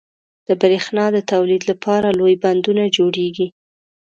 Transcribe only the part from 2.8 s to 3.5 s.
جوړېږي.